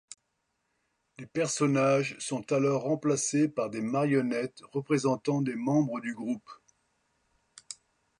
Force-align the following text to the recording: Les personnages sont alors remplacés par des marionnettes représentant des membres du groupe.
Les 1.19 1.27
personnages 1.27 2.15
sont 2.17 2.51
alors 2.51 2.81
remplacés 2.85 3.47
par 3.47 3.69
des 3.69 3.81
marionnettes 3.81 4.63
représentant 4.73 5.43
des 5.43 5.53
membres 5.55 6.01
du 6.01 6.15
groupe. 6.15 6.49